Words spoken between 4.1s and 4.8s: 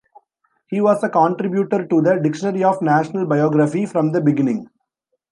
the beginning.